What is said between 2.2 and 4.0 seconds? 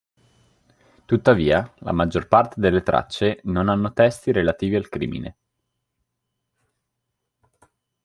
parte delle tracce non hanno